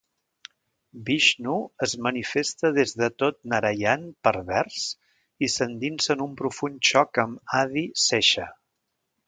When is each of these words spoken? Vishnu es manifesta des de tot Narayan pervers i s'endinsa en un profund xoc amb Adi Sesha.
Vishnu 1.09 1.57
es 1.87 1.93
manifesta 2.07 2.71
des 2.77 2.93
de 3.01 3.11
tot 3.23 3.37
Narayan 3.53 4.09
pervers 4.29 4.89
i 5.49 5.53
s'endinsa 5.57 6.13
en 6.17 6.27
un 6.29 6.35
profund 6.43 6.85
xoc 6.93 7.23
amb 7.27 7.57
Adi 7.63 7.89
Sesha. 8.09 8.51